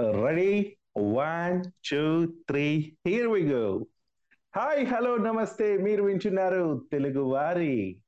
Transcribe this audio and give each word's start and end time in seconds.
Ready 0.00 0.76
one 0.98 1.64
two 1.90 2.26
three 2.26 2.96
here 3.06 3.26
we 3.26 3.52
go 3.52 3.86
hi 4.56 4.86
hello 4.86 5.16
namaste. 5.16 5.78
మీరు 5.78 6.02
వింటున్నారు 6.02 6.82
తెలుగు 6.92 7.22
వారి 7.22 7.98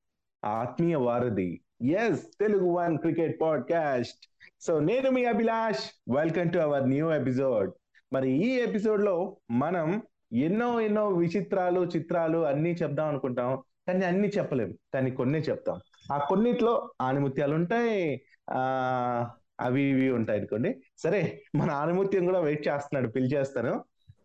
ఆత్మీయ 0.45 0.97
వారధి 0.97 1.61
S 1.83 2.27
Telugu 2.41 2.67
one 2.67 2.99
cricket 2.99 3.41
podcast. 3.41 4.27
So 4.61 4.81
నేను 4.81 5.11
మీ 5.11 5.25
Abhilash. 5.25 6.13
Welcome 6.17 6.53
to 6.53 6.59
our 6.59 6.89
new 6.89 7.11
episode 7.11 7.73
మరి 8.13 8.31
ఈ 8.31 8.51
ఎపిసోడ్లో 8.61 9.37
మనం 9.51 10.03
ఎన్నో 10.33 10.81
ఎన్నో 10.81 11.09
విచిత్రాలు 11.09 11.81
చిత్రాలు 11.97 12.39
అన్ని 12.39 12.75
చెప్దాం 12.75 13.09
అనుకుంటాం 13.09 13.63
కానీ 13.89 14.05
అన్ని 14.05 14.29
చెప్పలేము 14.29 14.75
కానీ 14.95 15.11
కొన్ని 15.11 15.39
చెప్తాం. 15.39 15.81
ఆ 16.13 16.27
కొన్నిట్లో 16.29 16.91
ఆనిముత్యాలు 17.01 17.55
ఉంటాయి 17.55 18.23
ఆ 18.51 19.31
అవి 19.61 19.83
ఇవి 19.83 20.11
ఉంటాయి 20.11 20.39
అనుకోండి. 20.39 20.71
సరే 20.99 21.43
మన 21.57 21.71
ఆనిముత్యం 21.71 22.25
కూడా 22.25 22.41
వెయిట్ 22.41 22.69
చేస్తున్నాడు 22.69 23.09
పిలిచేస్తాను 23.11 23.85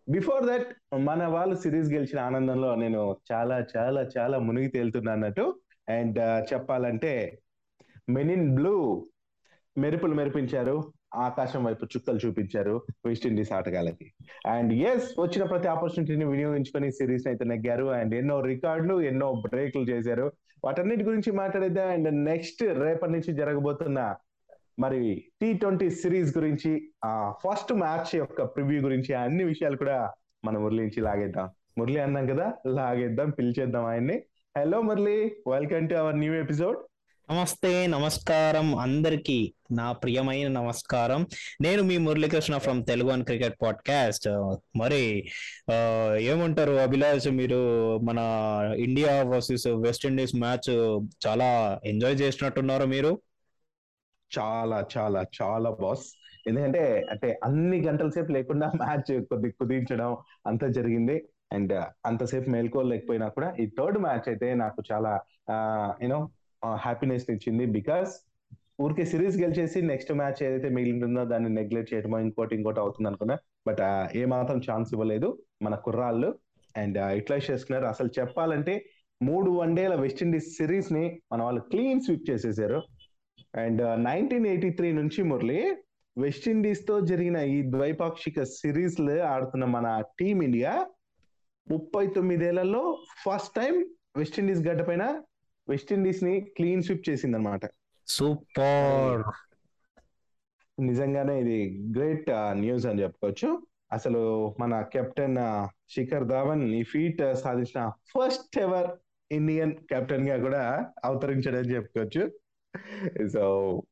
బిఫోర్ 0.09 0.43
దట్ 0.47 0.69
మన 0.95 1.25
వాళ్ళు 1.27 1.55
సిరీస్ 1.55 1.89
గెలిచిన 1.93 2.19
ఆనందంలో 2.19 2.75
నేను 2.75 3.17
చాలా 3.31 3.65
చాలా 3.77 4.01
చాలా 4.17 4.39
మునిగి 4.39 4.67
తేలుతున్నా 4.67 5.11
అన్నట్టు. 5.13 5.45
అండ్ 5.89 6.19
uh, 6.19 6.53
చెప్పాలంటే 6.53 7.41
మెనిన్ 8.09 8.55
బ్లూ 8.55 9.05
మెరుపులు 9.77 10.13
మెరిపించారు 10.13 10.93
ఆకాశం 11.15 11.63
వైపు 11.63 11.85
చుక్కలు 11.85 12.19
చూపించారు 12.27 12.81
వెస్టిండీస్ 13.05 13.51
ఆటగాళ్ళకి. 13.51 14.13
అండ్ 14.45 14.73
ఎస్ 14.73 15.19
వచ్చిన 15.19 15.43
ప్రతి 15.43 15.67
ఆపర్చునిటీని 15.67 16.25
వినియోగించుకొని 16.25 16.91
సిరీస్ 16.91 17.27
అయితే 17.27 17.45
నెగ్గారు. 17.45 17.85
అండ్ 17.85 18.15
ఎన్నో 18.15 18.41
రికార్డులు 18.41 19.01
ఎన్నో 19.01 19.33
బ్రేక్లు 19.33 19.81
చేశారు. 19.81 20.31
వాటన్నిటి 20.63 21.03
గురించి 21.03 21.31
మాట్లాడేద్దాం. 21.31 21.87
అండ్ 21.87 22.25
నెక్స్ట్ 22.25 22.63
రేపటి 22.63 23.11
నుంచి 23.11 23.33
జరగబోతున్న 23.33 24.15
మరి 24.81 25.23
టీ 25.41 25.53
ట్వంటీ 25.53 25.89
సిరీస్ 25.89 26.37
గురించి 26.37 26.89
ఆ 27.05 27.33
ఫస్ట్ 27.43 27.73
మ్యాచ్ 27.73 28.15
యొక్క 28.15 28.41
ప్రివ్యూ 28.41 28.81
గురించి 28.81 29.13
అన్ని 29.13 29.43
విషయాలు 29.43 29.77
కూడా 29.77 30.11
మనం 30.45 30.61
మురళి 30.61 30.81
నుంచి 30.81 31.01
లాగేద్దాం. 31.01 31.49
మురళి 31.77 31.99
అన్నాం 31.99 32.27
కదా 32.27 32.53
లాగేద్దాం 32.67 33.29
పిలిచేద్దాం 33.29 33.85
ఆయన్ని. 33.85 34.21
Hello 34.57 34.81
Murali 34.81 35.35
welcome 35.47 35.89
to 35.89 35.95
our 35.95 36.19
new 36.19 36.33
episode 36.33 36.77
namaste 37.31 37.87
నమస్కారం. 37.87 38.75
అందరికి 38.75 39.53
నా 39.71 39.91
ప్రియమైన 39.91 40.47
నమస్కారం. 40.47 41.27
నేను 41.61 41.83
మీ 41.83 41.97
Muralikrishna 41.97 42.57
from 42.57 42.85
Telugu 42.85 43.09
one 43.09 43.23
cricket 43.23 43.55
podcast 43.61 44.29
మరి 44.77 45.29
ఏమంటారు 46.19 46.71
అభిలాష్ 46.71 47.27
మీరు 47.27 47.61
మన 47.97 48.19
India 48.77 49.23
versus 49.23 49.67
West 49.67 50.05
Indies 50.05 50.35
match 50.35 50.99
చాలా 51.27 51.79
ఎంజాయ్ 51.85 52.21
చేసినట్టున్నారు 52.21 52.85
మీరు? 52.85 53.21
చాలా 54.37 54.85
చాలా 54.97 55.25
చాలా 55.41 55.69
బాస్ 55.69 56.07
ఎందుకంటే 56.47 57.07
అంటే 57.11 57.39
అన్ని 57.43 57.77
గంటల 57.87 58.09
సేపు 58.09 58.31
లేకుండా 58.31 58.71
మ్యాచ్ 58.75 59.11
కొద్ది 59.21 59.51
కుదించడం 59.51 60.17
అంతా 60.47 60.67
జరిగింది. 60.67 61.17
అండ్ 61.53 61.73
uh, 61.73 61.85
అంతసేపు 62.05 62.49
మేల్కోలేకపోయినా 62.49 63.27
కూడా 63.27 63.53
ఈ 63.59 63.65
థర్డ్ 63.77 63.97
మ్యాచ్ 63.99 64.27
అయితే 64.29 64.53
నాకు 64.53 64.83
చాలా 64.91 65.11
uh, 65.53 66.03
యూనో 66.03 66.19
హ్యాపీనెస్ 66.77 67.25
uh, 67.29 67.33
ఇచ్చింది. 67.35 67.65
బికాస్ 67.65 68.11
ఊరికే 68.81 69.05
సిరీస్ 69.05 69.37
గెలిచేసి 69.37 69.81
నెక్స్ట్ 69.81 70.13
మ్యాచ్ 70.13 70.39
ఏదైతే 70.43 70.69
మిగిలిందో 70.69 71.25
దాన్ని 71.25 71.49
నెగ్లెక్ట్ 71.49 71.93
చేయడమో 71.93 72.19
ఇంకోటి 72.19 72.55
ఇంకోటి 72.55 72.79
అవుతుంది 72.79 73.09
అనుకున్నా. 73.09 73.37
బట్ 73.67 73.81
ఏ 74.15 74.23
మాత్రం 74.25 74.59
ఛాన్స్ 74.59 74.93
ఇవ్వలేదు 74.93 75.29
మన 75.61 75.75
కుర్రాళ్ళు. 75.75 76.39
అండ్ 76.75 76.97
ఇట్లా 76.97 77.37
చేసుకున్నారు 77.37 77.85
అసలు 77.85 78.09
చెప్పాలంటే 78.19 78.85
మూడు 79.21 79.49
వన్డేల 79.51 79.95
వెస్టిండీస్ 79.95 80.57
సిరీస్ని 80.57 81.21
మన 81.31 81.41
వాళ్ళు 81.43 81.61
క్లీన్ 81.61 82.01
స్వీప్ 82.01 82.29
చేసేసారు. 82.29 82.79
అండ్ 83.53 83.81
నైన్టీన్ 84.03 84.47
ఎయిటీ 84.47 84.69
త్రీ 84.75 84.89
నుంచి 84.93 85.21
మురళి 85.23 85.59
వెస్టిండీస్తో 86.17 86.95
జరిగిన 87.09 87.37
ఈ 87.51 87.59
ద్వైపాక్షిక 87.73 88.43
సిరీస్లో 88.55 89.15
ఆడుతున్న 89.29 89.65
మన 89.75 89.87
టీం 90.19 90.37
ఇండియా 90.43 90.73
ముప్పై 91.67 92.03
తొమ్మిదేళ్ళలో 92.15 92.83
ఫస్ట్ 93.21 93.53
టైం 93.55 93.75
వెస్టిండీస్ 94.17 94.63
గడ్డ 94.67 94.81
పైన 94.87 95.03
వెస్టిండీస్ని 95.67 96.33
క్లీన్ 96.55 96.83
స్వీప్ 96.83 97.07
చేసింది 97.09 97.37
అనమాట 97.37 97.65
సూపర్! 98.07 99.23
నిజంగానే 100.77 101.35
ఇది 101.41 101.57
గ్రేట్ 101.95 102.29
న్యూస్ 102.59 102.85
అని 102.85 103.01
చెప్పుకోవచ్చు. 103.03 103.49
అసలు 103.91 104.21
మన 104.59 104.73
కెప్టెన్ 104.93 105.37
శిఖర్ 105.93 106.25
ధావన్ 106.27 106.63
ఈ 106.73 106.83
ఫీట్ 106.91 107.23
సాధించిన 107.41 107.81
ఫస్ట్ 108.11 108.57
ఎవర్ 108.57 108.89
ఇండియన్ 109.31 109.73
కెప్టెన్గా 109.89 110.37
కూడా 110.45 110.63
అవతరించడం 111.03 111.65
చెప్పుకోవచ్చు. 111.73 112.23
సో 113.33 113.43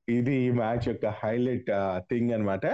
ఇది 0.09 0.35
ఈ 0.35 0.51
మ్యాచ్ 0.51 0.85
యొక్క 0.88 1.06
హైలైట్ 1.23 1.69
థింగ్ 2.09 2.31
అన్నమాట. 2.31 2.66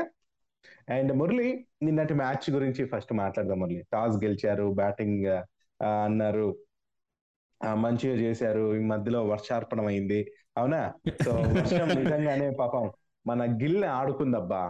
అండ్ 0.89 1.11
మురళి 1.13 1.47
నిన్నటి 1.83 2.13
మ్యాచ్ 2.13 2.51
గురించి 2.51 2.85
ఫస్ట్ 2.85 3.13
మాట్లాడదాం 3.13 3.59
మురళి. 3.59 3.83
టాస్ 3.93 4.17
గెలిచారు 4.23 4.73
బ్యాటింగ్ 4.75 5.25
అన్నారు. 6.03 6.47
మంచిగా 7.73 8.15
చేశారు. 8.15 8.75
ఈ 8.75 8.79
మధ్యలో 8.79 9.25
వర్షార్పణం 9.25 9.85
అయింది 9.85 10.19
అవునా? 10.57 10.81
సో 11.25 11.31
వర్షం 11.31 11.87
నిజంగానే 12.01 12.49
పాపం 12.59 12.91
మన 13.27 13.41
గిల్ 13.61 13.83
ఆడుకుందబ్బా. 13.83 14.63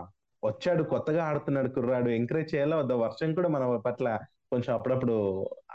వచ్చాడు 0.46 0.84
కొత్తగా 0.84 1.24
ఆడుతున్నాడు 1.26 1.70
కుర్రాడు. 1.70 2.10
ఎంకరేజ్ 2.10 2.56
చేయాలా 2.56 2.78
వద్ద? 2.78 2.92
వర్షం 2.92 3.34
కూడా 3.34 3.50
మన 3.50 3.78
పట్ల 3.86 4.08
కొంచెం 4.52 4.74
అప్పుడప్పుడు 4.76 5.16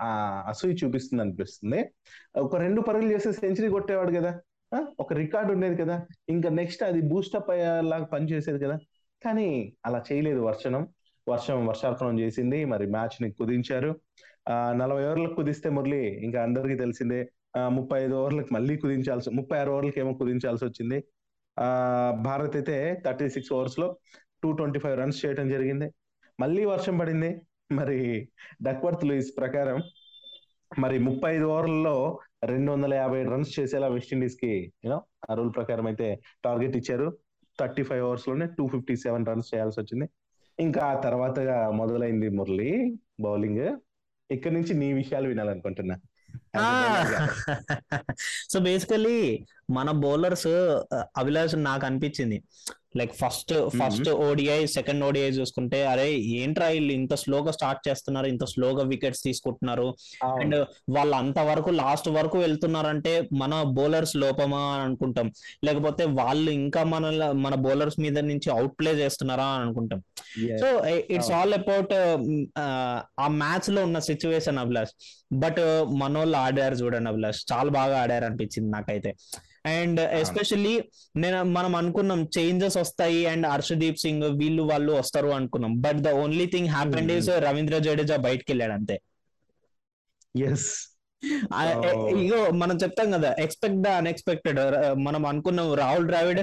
ఆ 0.01 0.11
అసూయ 0.49 0.75
చూపిస్తుంది 0.85 1.23
అనిపిస్తుంది. 1.23 1.81
ఒక 2.37 2.57
రెండు 2.57 2.81
పరుగులు 2.81 3.13
చేస్తే 3.13 3.33
సెంచరీ 3.33 3.69
కొట్టేవాడు 3.69 4.13
కదా. 4.13 4.33
ఒక 5.01 5.13
రికార్డు 5.13 5.53
ఉండేది 5.53 5.77
కదా. 5.77 6.07
ఇంకా 6.29 6.49
నెక్స్ట్ 6.51 6.83
అది 6.83 7.01
బూస్టప్ 7.01 7.51
అయ్యేలాగా 7.51 8.05
పనిచేసేది 8.05 8.65
కదా. 8.65 8.79
కానీ 9.25 9.73
అలా 9.87 10.05
చేయలేదు 10.13 10.41
వర్షం 10.41 10.89
వర్షం 11.29 11.67
వర్షార్పణం 11.67 12.21
చేసింది. 12.21 12.65
మరి 12.65 12.87
మ్యాచ్ని 12.87 13.33
కుదించారు. 13.33 14.01
ఆ 14.49 14.73
నలభై 14.73 15.05
ఓవర్లకు 15.07 15.35
కుదిస్తే 15.35 15.69
మురళి 15.71 16.03
ఇంకా 16.25 16.43
అందరికీ 16.43 16.77
తెలిసిందే 16.77 17.31
ముప్పై 17.69 18.05
ఐదు 18.05 18.15
ఓవర్లకు 18.15 18.55
మళ్ళీ 18.55 18.77
కుదించాల్సి 18.77 19.31
ముప్పై 19.31 19.59
ఆరు 19.59 19.71
ఓవర్లకు 19.71 19.99
ఏమో 19.99 20.13
కుదించాల్సి 20.15 20.65
వచ్చింది. 20.65 21.05
ఆ 21.59 21.69
భారత్ 22.23 22.57
అయితే 22.57 23.03
థర్టీ 23.05 23.29
సిక్స్ 23.29 23.53
ఓవర్స్లో 23.53 23.97
టూ 24.43 24.53
ట్వంటీ 24.53 24.79
ఫైవ్ 24.79 24.97
రన్స్ 24.99 25.27
చేయడం 25.27 25.49
జరిగింది. 25.49 25.89
మళ్ళీ 26.41 26.65
వర్షం 26.65 26.99
పడింది. 26.99 27.41
మరి 27.73 28.29
డక్వర్త్ 28.63 29.05
లూయిస్ 29.05 29.33
ప్రకారం 29.39 29.83
మరి 30.79 30.99
ముప్పై 30.99 31.37
ఐదు 31.37 31.45
ఓవర్లలో 31.45 32.21
రెండు 32.45 32.73
వందల 32.73 32.95
యాభై 32.95 33.23
రన్స్ 33.23 33.61
చేసేలా 33.61 33.89
వెస్టిండీస్కి 33.89 34.73
యూనో 34.85 35.03
ఆ 35.31 35.35
రూల్ 35.35 35.55
ప్రకారం 35.57 35.87
అయితే 35.87 36.21
టార్గెట్ 36.45 36.77
ఇచ్చారు. 36.77 37.19
థర్టీ 37.61 37.83
ఫైవ్ 37.83 38.05
ఓవర్స్లోనే 38.05 38.47
టూ 38.47 38.69
ఫిఫ్టీ 38.69 38.97
సెవెన్ 38.97 39.27
రన్స్ 39.27 39.55
చేయాల్సి 39.55 39.81
వచ్చింది 39.81 40.09
ఇంకా 40.61 40.81
ఆ 40.81 41.01
తర్వాత 41.01 41.39
మొదలైంది 41.71 42.29
మురళి 42.29 42.99
బౌలింగ్. 43.21 43.77
ఇక్కడ 44.31 44.53
నుంచి 44.53 44.75
నీ 44.75 44.93
విషయాలు 44.93 45.29
వినాలనుకుంటున్నా. 45.29 45.97
సో 48.51 48.61
బేసికలీ 48.61 49.47
మన 49.71 49.91
బౌలర్స్ 49.91 50.47
అభిలాష్ 51.17 51.55
నాకు 51.57 51.87
అనిపించింది. 51.87 52.43
Like 52.97 53.13
first 53.15 53.53
first 53.69 54.09
ODI 54.09 54.67
second 54.67 55.05
ODI 55.05 55.29
చూసుకుంటే 55.31 55.87
అరే 55.87 56.07
ఏంట్రా 56.15 56.67
వీళ్ళు 56.67 56.93
ఇంత 56.93 57.15
స్లోగా 57.15 57.51
స్టార్ట్ 57.51 57.89
చేస్తున్నారు 57.89 58.27
ఇంత 58.27 58.45
స్లోగా 58.45 58.85
వికెట్స్ 58.85 59.23
తీసుకుంటున్నారు. 59.23 59.97
అండ్ 60.41 60.57
వాళ్ళు 60.91 61.17
అంతవరకు 61.17 61.71
లాస్ట్ 61.71 62.09
వరకు 62.09 62.39
వెళ్తున్నారంటే 62.39 63.29
మన 63.33 63.63
బౌలర్స్ 63.63 64.17
లోపమా 64.17 64.63
అని 64.75 64.83
అనుకుంటాం. 64.83 65.33
లేకపోతే 65.65 66.05
వాళ్ళు 66.05 66.51
ఇంకా 66.51 66.83
మన 66.85 67.33
మన 67.33 67.55
బౌలర్స్ 67.55 68.01
మీద 68.01 68.19
నుంచి 68.19 68.51
అవుట్ 68.51 68.75
ప్లే 68.81 68.93
చేస్తున్నారా 68.93 69.45
అని 69.45 69.63
అనుకుంటాం. 69.63 70.03
సో 70.61 70.89
ఇట్స్ 70.89 71.31
ఆల్ 71.31 71.55
అబౌట్ 71.55 71.95
ఆ 73.21 73.29
మ్యాచ్లో 73.29 73.83
ఉన్న 73.83 73.99
సిచ్యువేషన్ 73.99 74.59
అభిలాష్. 74.59 74.95
బట్ 75.33 75.63
మనోళ్ళు 75.93 76.37
ఆడారు 76.37 76.75
చూడండి 76.75 77.11
అభిలాష్. 77.11 77.41
చాలా 77.53 77.71
బాగా 77.71 78.03
ఆడారు 78.03 78.25
అనిపించింది 78.25 78.71
నాకైతే. 78.71 79.17
అండ్ 79.65 80.01
ఎస్పెషల్లీ 80.19 80.75
నేను 81.17 81.43
మనం 81.51 81.77
అనుకున్నాం 81.77 82.29
చేంజెస్ 82.37 82.77
వస్తాయి 82.77 83.27
అండ్ 83.27 83.47
హర్షదీప్ 83.47 83.99
సింగ్ 83.99 84.23
వీళ్ళు 84.39 84.63
వాళ్ళు 84.63 84.93
వస్తారు 84.93 85.29
అనుకున్నాం. 85.29 85.81
But 85.81 85.97
the 85.99 86.09
only 86.19 86.47
thing 86.47 86.69
happened 86.69 87.13
is 87.13 87.29
Ravindra 87.45 87.79
Jadeja 87.79 88.17
బయటకు 88.17 88.51
వెళ్ళాడు 88.51 88.73
అంతే 88.73 88.97
ఎస్ 90.35 90.69
ఎ- 91.87 91.95
ఇగో 92.19 92.51
మనం 92.53 92.77
చెప్తాం 92.77 93.13
కదా 93.13 93.35
ఎక్స్పెక్ట్ 93.39 93.79
ద 93.79 93.89
అన్ఎక్స్పెక్టెడ్ 93.95 94.61
మనం 94.99 95.27
అనుకున్నాం 95.27 95.75
రాహుల్ 95.75 96.07
ద్రావిడ్ 96.07 96.41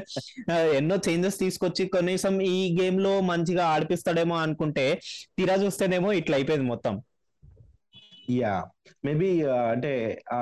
ఎన్నో 0.75 0.95
చేంజెస్ 1.07 1.39
తీసుకొచ్చి 1.39 1.88
కనీసం 1.88 2.41
ఈ 2.50 2.77
గేమ్లో 2.81 3.21
మంచిగా 3.21 3.65
ఆడిపిస్తాడేమో 3.68 4.36
అనుకుంటే 4.38 4.86
తీరా 5.38 5.56
చూస్తేనేమో 5.56 6.12
ఇట్లా 6.12 6.38
అయిపోయింది 6.38 6.68
మొత్తం. 6.68 6.95
యా 8.27 8.53
మేబీ 9.03 9.27
uh, 9.45 9.65
అంటే 9.74 9.91
ఆ 10.31 10.39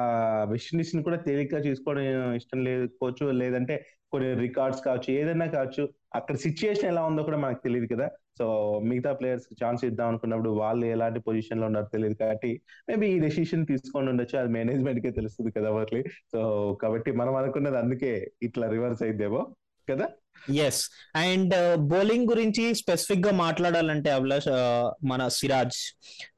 వెస్టిండీస్ని 0.51 1.01
కూడా 1.03 1.17
తేలిగ్గా 1.25 1.59
చూసుకోవడం 1.65 2.05
ఇష్టం 2.39 2.59
లేకపోవచ్చు 2.67 3.25
లేదంటే 3.41 3.75
కొన్ని 4.13 4.29
రికార్డ్స్ 4.41 4.81
కావచ్చు 4.85 5.09
ఏదైనా 5.13 5.47
కావచ్చు 5.55 5.83
అక్కడ 6.15 6.35
సిచ్యుయేషన్ 6.45 6.89
ఎలా 6.91 7.01
ఉందో 7.09 7.21
కూడా 7.23 7.37
మనకు 7.37 7.61
తెలియదు 7.63 7.87
కదా. 7.93 8.07
సో 8.39 8.45
మిగతా 8.89 9.11
ప్లేయర్స్ 9.19 9.47
ఛాన్స్ 9.61 9.81
ఇద్దాం 9.89 10.07
అనుకున్నప్పుడు 10.11 10.51
వాళ్ళు 10.61 10.85
ఎలాంటి 10.95 11.19
పొజిషన్లో 11.27 11.65
ఉన్నారో 11.69 11.89
తెలియదు 11.95 12.17
కాబట్టి 12.21 12.51
మేబీ 12.89 13.07
ఈ 13.15 13.19
డెసిషన్ 13.19 13.67
తీసుకొని 13.71 14.09
ఉండొచ్చు 14.13 14.37
అది 14.41 14.51
మేనేజ్మెంట్ 14.57 15.01
కే 15.05 15.11
తెలుస్తుంది 15.19 15.51
కదా 15.57 15.71
వర్లీ 15.77 16.01
సో 16.33 16.39
కాబట్టి 16.83 17.11
మనం 17.21 17.35
అనుకున్నది 17.41 17.79
అందుకే 17.83 18.11
ఇట్లా 18.47 18.67
రివర్స్ 18.75 19.03
అయిద్దేమో. 19.07 19.41
కదా? 19.89 20.09
ఎస్ 20.53 20.89
అండ్ 21.15 21.77
బౌలింగ్ 21.77 22.29
గురించి 22.29 22.75
స్పెసిఫిక్గా 22.75 23.31
మాట్లాడాలంటే 23.31 24.09
అభిలాష్ 24.11 24.47
ఆ, 24.47 24.91
మన 25.03 25.27
సిరాజ్ 25.27 25.77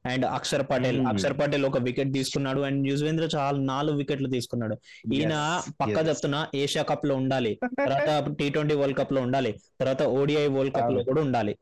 అండ్ 0.06 0.26
అక్షర్ 0.26 0.66
పటేల్. 0.70 0.98
Hmm. 0.98 1.08
అక్షర్ 1.08 1.38
పటేల్ 1.38 1.66
ఒక 1.66 1.78
వికెట్ 1.78 2.12
తీసుకున్నాడు 2.12 2.60
అండ్ 2.60 2.88
యుజ్వేంద్ర 2.88 3.28
చాలా 3.36 3.58
నాలుగు 3.58 3.96
వికెట్లు 3.96 4.28
తీసుకున్నాడు. 4.28 4.76
ఈయన 5.14 5.62
పక్క. 5.80 6.08
చెప్తున్నా 6.08 6.48
ఏషియా 6.54 6.84
కప్లో 6.84 7.16
ఉండాలి. 7.16 7.58
తర్వాత 7.64 8.36
టీ 8.38 8.50
ట్వంటీ 8.50 8.74
వరల్డ్ 8.74 8.98
కప్లో 8.98 9.22
ఉండాలి. 9.22 9.60
తర్వాత 9.80 10.02
ఓడిఐ 10.02 10.46
వరల్డ్ 10.46 10.74
కప్లో. 10.74 11.04
కూడా 11.04 11.22
ఉండాలి. 11.22 11.58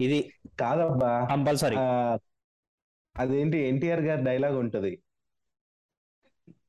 ఇది 0.00 0.32
కాదబ్బా. 0.60 1.26
కంపల్సరీ. 1.30 1.76
అదేంటి 3.16 3.58
ఎన్టీఆర్ 3.58 4.00
గారి 4.00 4.22
డైలాగ్ 4.22 4.56
ఉంటది. 4.56 4.98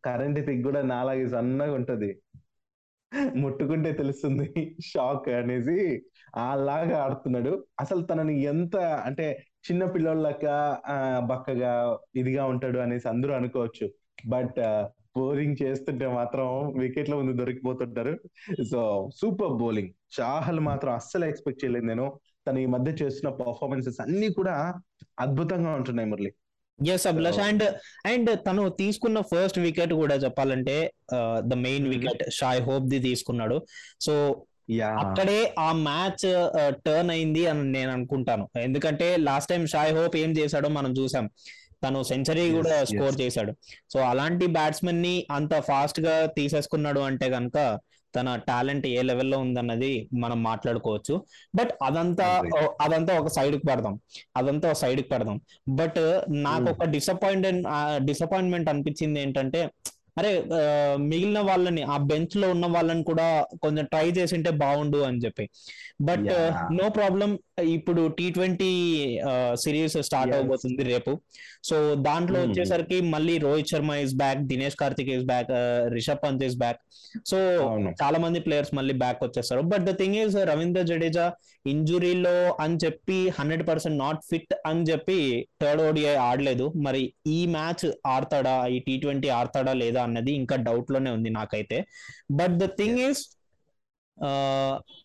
కరెంట్ 0.06 0.46
తిగ్ 0.46 0.64
కూడా 0.64 0.82
నాలాగే 0.82 1.28
సన్నగా 1.28 1.74
ఉంటది. 1.74 2.18
ముట్టుకుంటే 3.36 3.92
తెలుస్తుంది. 3.94 4.78
షాక్ 4.86 5.30
అనేసి 5.30 6.04
అలాగా 6.36 7.04
ఆడుతున్నాడు. 7.04 7.66
అసలు 7.80 8.02
తనని 8.02 8.44
ఎంత 8.44 8.76
అంటే 8.78 9.44
చిన్న 9.70 9.86
పిల్లోళ్ళక 9.86 10.46
బక్కగా 11.30 11.98
ఇదిగా 12.16 12.46
ఉంటాడు 12.46 12.80
అనేసి 12.80 13.08
అందరూ 13.10 13.34
అనుకోవచ్చు. 13.34 13.90
బట్ 14.28 14.60
బౌలింగ్ 15.18 15.56
చేస్తుంటే 15.64 16.08
మాత్రం 16.08 16.48
వికెట్ల 16.80 17.16
ముందు 17.16 17.34
దొరికిపోతుంటారు. 17.34 18.14
So 18.72 19.10
super 19.16 19.54
bowling. 19.54 19.92
చాహల్ 20.20 20.60
మాత్రం 20.60 20.94
అస్సలు 20.94 21.26
ఎక్స్పెక్ట్ 21.26 21.66
చేయలేదు 21.66 21.86
నేను. 21.86 22.20
తను 22.48 22.60
ఈ 22.60 22.66
మధ్య 22.66 22.92
చేస్తున్న 22.92 23.36
పర్ఫార్మెన్సెస్ 23.36 24.02
అన్ని 24.02 24.34
కూడా 24.34 24.74
అద్భుతంగా 25.20 25.72
ఉంటున్నాయి 25.74 26.10
Murali. 26.10 26.32
Yes 26.86 27.08
Abhilash 27.08 27.40
and 27.40 27.64
and 28.06 28.30
తను 28.48 28.70
తీసుకున్న 28.70 29.22
ఫస్ట్ 29.22 29.60
వికెట్ 29.60 29.94
కూడా 29.94 30.16
చెప్పాలంటే 30.16 30.94
the 31.40 31.54
main. 31.54 31.88
Wicket 31.88 32.24
Shai 32.34 32.62
Hope 32.62 32.86
the 32.86 33.00
తీసుకున్నాడు. 33.00 33.66
సో 34.02 34.46
అక్కడే 35.00 35.54
ఆ 35.60 35.72
మ్యాచ్ 35.72 36.28
టర్న్ 36.86 37.12
అయింది 37.12 37.48
అని 37.48 37.72
నేను 37.72 37.92
అనుకుంటాను. 37.92 38.50
ఎందుకంటే 38.62 39.16
లాస్ట్ 39.18 39.50
టైం 39.50 39.68
షాయ్ 39.68 39.94
హోప్ 39.98 40.18
ఏం 40.18 40.32
చేశాడో 40.32 40.70
మనం 40.70 40.92
చూసాం. 40.92 41.30
తను 41.84 42.04
సెంచరీ 42.04 42.52
కూడా. 42.52 42.86
స్కోర్ 42.86 43.22
చేశాడు. 43.22 43.52
సో 43.94 44.00
అలాంటి 44.00 44.46
బ్యాట్స్మెన్ని 44.48 45.28
అంత 45.32 45.60
ఫాస్ట్గా 45.60 46.26
తీసేసుకున్నాడు 46.26 47.00
అంటే 47.00 47.30
కనుక 47.30 47.80
తన 48.18 48.36
టాలెంట్ 48.48 48.88
ఏ 48.88 49.02
లెవెల్లో 49.02 49.38
ఉందన్నది 49.38 50.10
మనం 50.14 50.44
మాట్లాడుకోవచ్చు. 50.44 51.26
బట్ 51.56 51.72
అదంతా 51.84 52.44
అదంతా 52.82 53.20
ఒక 53.20 53.28
సైడ్కి 53.28 53.68
పెడదాం. 53.68 54.00
అదంతా 54.38 54.70
ఒక 54.70 54.76
సైడ్కి 54.76 55.08
పెడదాం. 55.08 55.42
బట్ 55.70 56.22
నాకు 56.30 56.58
Hmm. 56.58 56.72
ఒక 56.72 56.84
డిసప్పాయింటెడ్ 56.84 57.64
డిసప్పాయింట్మెంట్ 58.06 58.70
అనిపించింది 58.70 59.22
ఏంటంటే 59.22 59.70
అరే 60.18 60.44
మిగిలిన 60.98 61.40
వాళ్ళని 61.40 61.82
ఆ 61.82 61.98
బెంచ్లో 61.98 62.52
ఉన్న 62.52 62.66
వాళ్ళని 62.66 63.04
కూడా 63.04 63.46
కొంచెం 63.62 63.86
ట్రై 63.86 64.12
చేసింటే 64.12 64.50
బాగుండు 64.50 64.98
అని 64.98 65.18
చెప్పి. 65.18 65.50
బట్. 66.02 66.28
నో 66.74 66.90
ప్రాబ్లం 66.90 67.40
ఇప్పుడు 67.64 68.08
టీ 68.08 68.32
ట్వంటీ 68.32 68.72
సిరీస్ 69.54 69.98
స్టార్ట్. 70.02 70.36
అవబోతుంది 70.36 70.84
రేపు. 70.84 71.22
సో 71.64 71.96
దాంట్లో 71.96 72.40
Hmm. 72.40 72.50
వచ్చేసరికి 72.50 73.02
మళ్ళీ 73.02 73.38
Rohit 73.38 73.68
Sharma 73.68 73.92
is 73.92 74.16
back 74.16 74.40
Dinesh 74.40 74.76
Karthik 74.76 75.10
is 75.10 75.26
back 75.26 75.48
Rishabh 75.94 76.24
Pant 76.24 76.44
is 76.44 76.56
back 76.56 76.80
so 77.26 77.38
చాలా 78.04 78.20
మంది 78.20 78.40
ప్లేయర్స్ 78.40 78.76
మళ్ళీ 78.76 78.94
బ్యాక్ 78.94 79.24
వచ్చేస్తారు. 79.24 79.62
But 79.62 79.84
the 79.84 79.98
thing 79.98 80.16
is 80.16 80.36
Ravindra 80.36 80.82
Jadeja 80.82 81.34
ఇంజురీలో 81.68 82.58
అని 82.60 82.78
చెప్పి 82.86 83.30
హండ్రెడ్ 83.40 83.68
పర్సెంట్ 83.68 83.98
నాట్ 83.98 84.20
ఫిట్ 84.30 84.56
అని 84.66 84.84
చెప్పి 84.84 85.48
థర్డ్ 85.62 85.82
ఓడిఐ 85.82 86.16
ఆడలేదు. 86.16 86.74
మరి 86.76 87.14
ఈ 87.28 87.46
మ్యాచ్ 87.46 87.92
ఆడతాడా? 88.08 88.68
ఈ 88.68 88.80
టీ 88.80 88.98
ట్వంటీ 88.98 89.30
ఆడతాడా 89.30 89.74
లేదా 89.74 90.04
అన్నది 90.08 90.32
ఇంకా 90.42 90.56
డౌట్లోనే 90.56 91.12
ఉంది 91.12 91.30
నాకైతే. 91.30 91.86
But 92.32 92.56
the 92.58 92.66
thing 92.66 93.00
is 93.00 93.24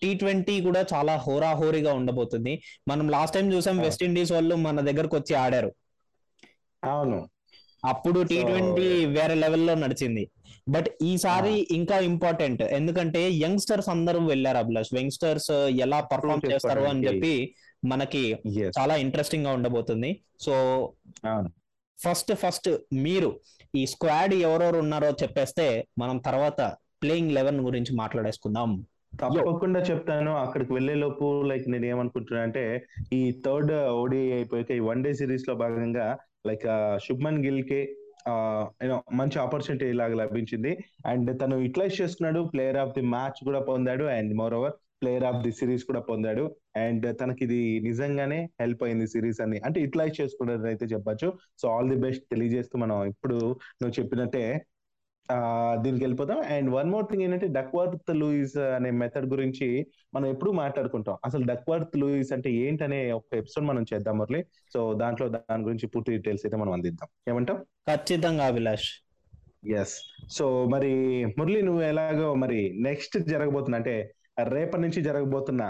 T 0.02 0.14
twenty 0.14 0.60
కూడా 0.60 0.84
చాలా 0.94 1.16
హోరాహోరీగా 1.16 1.92
ఉండబోతుంది. 1.94 2.52
మనం 2.88 3.08
లాస్ట్ 3.08 3.34
టైం 3.34 3.52
చూసాం. 3.52 3.78
వెస్ట్ 3.78 4.02
ఇండీస్ 4.02 4.32
వాళ్ళు 4.32 4.54
మన 4.54 4.80
దగ్గరకు 4.80 5.16
వచ్చి 5.16 5.36
ఆడారు. 5.36 5.70
అవును. 6.84 7.18
అప్పుడు 7.84 8.20
టీ 8.22 8.42
ట్వంటీ 8.42 8.88
వేరే 9.04 9.34
లెవెల్లో 9.34 9.74
నడిచింది. 9.74 10.30
బట్ 10.68 10.86
ఈసారి 11.02 11.68
ఇంకా 11.70 11.98
ఇంపార్టెంట్ 11.98 12.62
ఎందుకంటే 12.62 13.30
యంగ్స్టర్స్ 13.30 13.88
అందరూ 13.88 14.20
వెళ్ళారు 14.26 14.56
అభిలాష్. 14.56 14.94
యంగ్స్టర్స్ 14.94 15.50
ఎలా 15.86 16.00
పర్ఫామ్ 16.00 16.52
చేస్తారు 16.52 16.80
అని 16.80 17.06
చెప్పి. 17.06 17.54
మనకి. 17.84 18.22
చాలా 18.80 18.96
ఇంట్రెస్టింగ్గా 18.96 19.52
ఉండబోతుంది. 19.52 20.10
సో 20.40 20.54
ఫస్ట్ 22.00 22.32
ఫస్ట్ 22.34 22.70
మీరు 22.92 23.30
ఈ 23.74 23.82
స్క్వాడ్ 23.86 24.34
ఎవరెవరు 24.34 24.78
ఉన్నారో 24.78 25.10
చెప్పేస్తే 25.22 25.66
మనం 25.98 26.16
తర్వాత 26.18 26.60
ప్లేయింగ్ 27.02 27.32
లెవెన్ 27.32 27.60
గురించి 27.60 27.92
మాట్లాడేసుకుందాం. 27.96 28.70
తప్పకుండా 29.20 29.80
చెప్తాను. 29.80 30.32
అక్కడికి 30.36 30.72
వెళ్ళే 30.72 30.94
లోపు 30.94 31.42
లైక్ 31.42 31.66
నేను 31.70 31.86
ఏమనుకుంటున్నా 31.86 32.42
అంటే 32.42 32.64
ఈ 33.12 33.20
థర్డ్ 33.46 33.72
ఓడిఐ 33.72 34.32
అయిపోయాక 34.32 34.70
ఈ 34.70 34.78
వన్ 34.78 35.04
డే 35.04 35.12
సిరీస్లో 35.12 35.54
భాగంగా 35.54 36.06
లైక్ 36.46 36.66
శుభ్మన్ 37.06 37.44
గిల్కి 37.44 37.80
మంచి 39.12 39.36
ఆపర్చునిటీ 39.38 39.86
ఇలాగ 39.86 40.14
లభించింది. 40.14 40.72
అండ్ 41.06 41.40
తను 41.40 41.56
యూటిలైజ్ 41.56 42.00
చేసుకున్నాడు. 42.02 42.40
ప్లేయర్ 42.52 42.76
ఆఫ్ 42.76 42.94
ది 42.98 43.02
మ్యాచ్ 43.14 43.44
కూడా 43.44 43.60
పొందాడు. 43.60 44.04
And 44.04 44.34
moreover 44.54 44.72
player 45.02 45.24
of 45.24 45.40
the 45.42 45.52
series 45.52 45.84
కూడా 45.84 46.00
పొందాడు. 46.00 46.56
అండ్ 46.76 47.06
తనకి 47.20 47.44
ఇది 47.44 47.80
నిజంగానే 47.80 48.40
హెల్ప్ 48.60 48.84
అయింది 48.84 49.06
సిరీస్ 49.06 49.40
అని 49.40 49.60
అంటే 49.66 49.80
యూటిలైజ్ 49.80 50.20
చేసుకున్నది 50.20 50.68
అయితే 50.68 50.86
చెప్పొచ్చు. 50.86 51.30
సో 51.58 51.68
ఆల్ 51.68 51.90
ది 51.90 51.96
బెస్ట్ 51.96 52.24
తెలియజేస్తూ 52.30 52.78
మనం 52.78 53.04
ఇప్పుడు 53.04 53.38
నువ్వు 53.80 53.94
చెప్పినట్టే 54.00 54.44
ఆ 55.30 55.36
దీనికి 55.80 56.02
వెళ్ళిపోతాం 56.04 56.38
అండ్ 56.54 56.68
వన్ 56.70 56.88
మోర్ 56.90 57.04
థింగ్ 57.10 57.22
ఏంటంటే 57.22 57.46
డక్వర్త్ 57.46 58.10
లూయిస్ 58.16 58.56
అనే 58.56 58.90
మెథడ్ 58.90 59.26
గురించి 59.26 59.86
మనం 60.14 60.26
ఎప్పుడు 60.26 60.50
మాట్లాడుకుంటాం. 60.50 61.16
అసలు 61.24 61.44
డక్వర్త్ 61.44 61.94
లూయిస్ 61.98 62.32
అంటే 62.32 62.50
ఏంటనే 62.52 63.12
ఒక 63.12 63.36
ఎపిసోడ్ 63.36 63.66
మనం 63.66 63.82
చేద్దాం 63.94 64.18
మురళి. 64.18 64.40
సో 64.72 64.94
దాంట్లో 64.94 65.28
దాని 65.28 65.64
గురించి 65.64 65.86
పూర్తి 65.86 66.12
డీటెయిల్స్ 66.12 66.46
అయితే 66.46 66.56
మనం 66.56 66.72
అందిద్దాం. 66.72 67.08
ఏమంటాం 67.28 67.58
ఖచ్చితంగా 67.88 68.44
అభిలాష్. 68.44 68.90
ఎస్ 69.80 69.96
సో 70.30 70.64
మరి 70.64 70.92
మురళి 71.38 71.62
నువ్వు 71.62 71.82
ఎలాగో 71.82 72.34
మరి 72.34 72.60
నెక్స్ట్ 72.80 73.18
జరగబోతున్నా 73.28 73.78
అంటే 73.78 73.94
రేపటి 74.36 74.82
నుంచి 74.82 75.00
జరగబోతున్న 75.02 75.62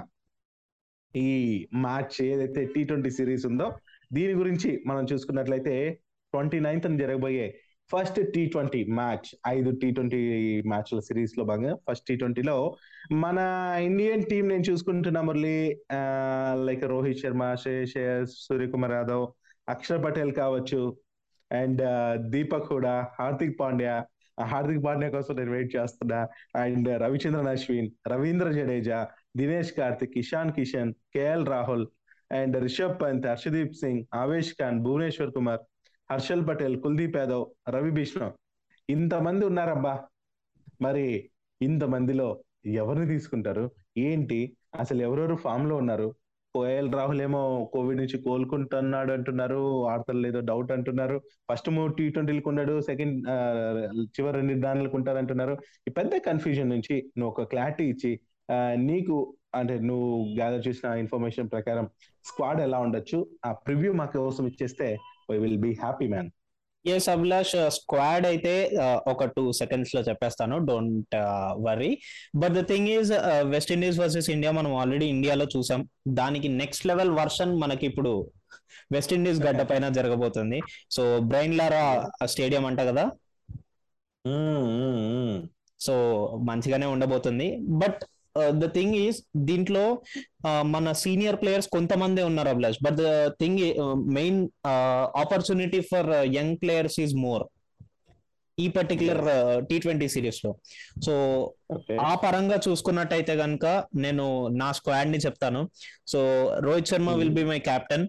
ఈ 1.15 1.31
మ్యాచ్ 1.77 2.23
ఏదైతే 2.23 2.65
టీ 2.65 2.85
ట్వంటీ 2.85 3.11
సిరీస్ 3.11 3.47
ఉందో 3.47 3.67
దీని 4.13 4.33
గురించి 4.33 4.83
మనం 4.87 5.05
చూసుకున్నట్లయితే 5.05 5.75
ట్వంటీ 6.33 6.61
నైన్త్ 6.61 6.89
జరగబోయే 6.99 7.47
ఫస్ట్ 7.91 8.21
టీ 8.35 8.47
ట్వంటీ 8.47 8.85
మ్యాచ్ 8.91 9.29
ఐదు 9.49 9.71
టీ 9.71 9.91
ట్వంటీ 9.91 10.21
మ్యాచ్ల 10.69 11.01
సిరీస్లో 11.01 11.45
భాగంగా 11.45 11.75
ఫస్ట్ 11.89 12.07
టీ 12.07 12.17
ట్వంటీలో 12.17 12.57
మన 13.13 13.39
ఇండియన్ 13.83 14.23
టీం 14.23 14.49
నేను 14.49 14.65
చూసుకుంటున్నా 14.71 15.23
మురళి 15.23 15.59
లైక్ 16.65 16.85
రోహిత్ 16.85 17.21
శర్మ 17.21 17.55
శ్రేయస్ 17.55 18.35
సూర్యకుమార్ 18.47 18.93
యాదవ్ 18.93 19.25
అక్షర్ 19.69 20.05
పటేల్ 20.05 20.33
కావచ్చు 20.33 20.81
అండ్ 21.51 21.83
దీపక్ 22.31 22.69
కూడా 22.69 22.95
హార్దిక్ 23.19 23.59
పాండ్యా 23.59 23.95
హార్దిక్ 24.41 24.85
పాండ్యా 24.85 25.11
కోసం 25.11 25.37
నేను 25.37 25.51
వెయిట్ 25.51 25.77
చేస్తున్నా. 25.77 26.29
And 26.57 27.03
Ravichandran 27.03 27.49
Ashwin 27.49 27.91
Ravindra 28.09 28.51
Jadeja 28.51 29.09
Dinesh 29.37 29.73
Karthik 29.73 30.19
Ishan 30.19 30.53
Kishan 30.53 30.95
KL 31.15 31.47
Rahul 31.47 31.87
and 32.33 32.63
Rishabh 32.63 33.03
Pant 33.03 33.27
Arshdeep 33.27 33.75
Singh 33.75 34.05
Avesh 34.15 34.55
Khan 34.61 34.81
Bhuvneshwar 34.81 35.31
Kumar 35.31 35.61
Harshal 36.11 36.49
Patel 36.49 36.83
Kuldeep 36.83 37.17
Yadav 37.17 37.71
Ravi 37.71 37.91
Bishnoi 37.91 38.33
ఇంతమంది 38.91 39.47
ఉన్నారబ్బా. 39.47 40.05
మరి 40.83 41.31
ఇంతమందిలో 41.63 42.43
ఎవరిని 42.67 43.07
తీసుకుంటారు? 43.07 43.71
ఏంటి? 43.99 44.57
అసలు 44.81 45.03
ఎవరెవరు 45.03 45.35
ఫామ్లో 45.35 45.77
ఉన్నారు? 45.77 46.15
కోయల్ 46.55 46.89
రాహుల్ 46.93 47.21
ఏమో 47.23 47.41
కోవిడ్ 47.73 47.99
నుంచి 47.99 48.17
కోలుకుంటున్నాడు 48.19 49.13
అంటున్నారు 49.13 49.61
ఆడతలు 49.85 50.21
లేదో 50.21 50.41
డౌట్ 50.41 50.73
అంటున్నారు. 50.73 51.17
ఫస్ట్ 51.51 51.71
మూడు 51.71 51.93
టీ 51.93 52.09
ట్వంటీలకు 52.09 52.49
ఉన్నాడు 52.49 52.81
సెకండ్ 52.81 53.17
చివరి 54.17 54.37
రెండు 54.37 54.55
దానిలకు 54.61 54.97
ఉంటారు 54.97 55.19
అంటున్నారు 55.19 55.55
ఈ 55.89 55.93
పెద్ద 55.93 56.15
కన్ఫ్యూజన్ 56.27 56.71
నుంచి 56.71 56.97
నువ్వు 57.19 57.31
ఒక 57.31 57.47
క్లారిటీ 57.51 57.87
ఇచ్చి 57.89 58.13
నీకు 58.85 59.17
అంటే 59.55 59.75
నువ్వు 59.81 60.11
గ్యాదర్ 60.35 60.69
చేసిన 60.69 60.91
ఇన్ఫర్మేషన్ 60.95 61.51
ప్రకారం 61.51 61.87
స్క్వాడ్ 62.25 62.61
ఎలా 62.61 62.79
ఉండొచ్చు 62.79 63.19
ఆ 63.45 63.53
ప్రివ్యూ 63.67 63.93
మాకు 63.93 64.19
కోసం 64.19 64.47
ఇచ్చేస్తే 64.47 64.87
we 65.31 65.39
will 65.39 65.59
be 65.59 65.73
happy 65.83 66.09
man 66.09 66.31
yes 66.85 67.09
Abhilash 67.15 67.55
squad 67.77 68.25
అయితే 68.31 68.53
uh, 68.85 68.99
ఒక 69.13 69.25
టూ 69.35 69.43
సెకండ్స్లో 69.61 70.01
చెప్పేస్తాను. 70.09 70.57
Don't 70.69 71.15
worry 71.67 71.91
but 72.43 72.55
the 72.59 72.63
thing 72.71 72.89
is 72.97 73.11
West 73.55 73.73
Indies 73.77 73.99
versus 74.03 74.29
India 74.35 74.53
మనం 74.59 74.73
ఆల్రెడీ 74.83 75.07
ఇండియాలో 75.15 75.47
చూసాం. 75.57 75.83
దానికి 76.21 76.51
నెక్స్ట్ 76.63 76.87
లెవెల్ 76.91 77.13
వర్షన్ 77.21 77.53
మనకి 77.65 77.87
ఇప్పుడు 77.91 78.13
వెస్ట్ 78.95 79.13
ఇండీస్ 79.19 79.41
గడ్డ 79.47 79.63
పైన 79.71 79.89
జరగబోతుంది. 79.99 80.61
సో 80.97 81.05
బ్రైన్ 81.33 81.57
లారా 81.61 81.85
స్టేడియం 82.35 82.67
అంట 82.71 82.81
కదా? 82.91 83.05
సో 85.81 85.95
మంచిగానే 86.49 86.87
ఉండబోతుంది. 86.95 87.49
బట్ 87.83 88.03
ద 88.63 88.67
థింగ్ 88.77 88.95
ఈస్ 89.05 89.19
దీంట్లో 89.49 89.85
uh, 90.49 90.63
మన 90.75 90.93
సీనియర్ 91.05 91.39
ప్లేయర్స్ 91.43 91.69
కొంతమంది 91.77 92.21
ఉన్నారు 92.29 92.51
Abhilash. 92.55 92.79
But 92.87 92.97
the 93.03 93.09
thing 93.41 93.61
main 94.19 94.39
opportunity 95.23 95.81
for 95.91 96.09
young 96.39 96.57
players 96.63 96.99
is 97.05 97.15
more 97.27 97.45
ఈ 98.59 98.67
పర్టికులర్ 98.77 99.23
టీ 99.69 99.77
ట్వంటీ 99.85 100.09
సిరీస్లో. 100.15 100.51
సో 101.05 101.15
ఆ 102.09 102.13
పరంగా 102.25 102.59
చూసుకున్నట్టయితే 102.67 103.35
కనుక 103.43 103.67
నేను 104.05 104.27
నా 104.63 104.69
స్క్వాడ్ని 104.79 105.21
చెప్తాను. 105.27 105.63
So 106.13 106.21
Rohit 106.67 106.91
Sharma 106.93 107.15
will 107.21 107.37
be 107.41 107.45
my 107.53 107.61
captain 107.71 108.07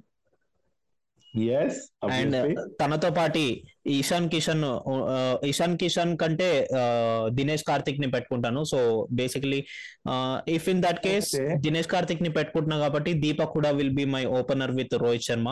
and 2.16 2.36
తనతో 2.82 3.10
పాటి 3.20 3.46
ఈశాన్ 3.86 4.28
కిషన్ 4.34 4.64
ఈశాన్ 5.50 5.74
కిషన్ 5.82 6.12
కంటే 6.18 6.48
దినేష్ 7.40 7.66
కార్తిక్ని 7.70 8.10
పెట్టుకుంటాను. 8.12 8.62
So 8.72 8.80
basically 9.20 9.60
if 10.56 10.68
in 10.74 10.82
that 10.86 11.02
case. 11.06 11.32
Dinesh 11.66 11.90
కార్తిక్ని 11.94 12.32
పెట్టుకుంటున్నా 12.38 12.78
కాబట్టి 12.84 13.14
దీపక్ 13.24 13.54
కూడా 13.58 13.72
will 13.80 13.96
be 14.00 14.06
my 14.16 14.24
opener 14.40 14.76
with 14.80 14.96
Rohit 15.04 15.28
Sharma 15.30 15.50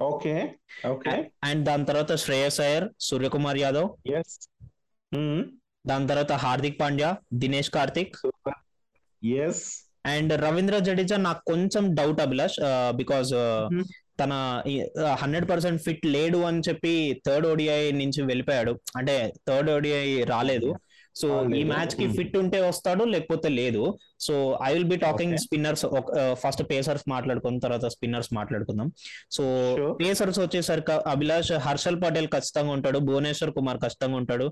okay 0.00 0.34
okay 0.88 1.12
and 1.48 1.62
దాని 1.68 1.84
తర్వాత 1.90 2.12
శ్రేయస్ 2.24 2.60
అయ్యర్ 2.66 2.86
సూర్యకుమార్ 3.08 3.58
యాదవ్ 3.64 3.88
దాని 5.90 6.06
తర్వాత 6.10 6.32
హార్దిక్ 6.44 6.80
పాండ్యా 6.80 7.10
దినేష్ 7.42 7.70
కార్తిక్ 7.76 8.16
ఎస్ 9.44 9.62
అండ్ 10.14 10.32
రవీంద్ర 10.44 10.78
జడేజా 10.88 11.16
నాకు 11.28 11.42
కొంచెం 11.52 11.86
డౌట్ 12.00 12.20
అభిలాష్ 12.26 12.58
బికాస్ 13.00 13.30
Mhm. 13.70 13.86
తన 14.18 14.32
హండ్రెడ్ 15.14 15.48
పర్సెంట్ 15.50 15.82
ఫిట్ 15.82 16.06
లేడు 16.12 16.38
అని 16.44 16.62
చెప్పి 16.68 16.94
థర్డ్ 17.26 17.46
ఓడిఐ 17.46 17.80
నుంచి 17.96 18.22
వెళ్ళిపోయాడు 18.24 18.74
అంటే 18.96 19.16
థర్డ్ 19.48 19.70
ఓడిఐ 19.70 20.04
రాలేదు 20.26 20.70
సో 21.16 21.28
ఈ. 21.50 21.60
మ్యాచ్కి 21.64 22.04
Mhm. 22.04 22.14
ఫిట్ 22.16 22.34
ఉంటే 22.36 22.58
వస్తాడు 22.62 23.02
లేకపోతే 23.04 23.48
లేదు 23.50 23.82
so 24.20 24.34
I 24.62 24.72
will 24.72 24.84
be 24.84 24.96
talking. 24.96 25.36
Spinners 25.38 25.84
first 26.34 26.62
pacers 26.70 27.04
మాట్లాడుకున్న 27.08 27.58
తర్వాత 27.58 27.86
స్పిన్నర్స్ 27.86 28.30
మాట్లాడుకుందాం 28.34 28.88
సో. 29.30 29.44
పేసర్స్ 30.00 30.38
వచ్చేసరికి 30.38 30.96
అభిలాష్ 31.08 31.52
హర్షల్ 31.66 32.00
పటేల్ 32.02 32.28
ఖచ్చితంగా 32.28 32.72
ఉంటాడు 32.72 33.00
భువనేశ్వర్ 33.08 33.54
కుమార్ 33.54 33.80
ఖచ్చితంగా 33.80 34.16
ఉంటాడు 34.16 34.48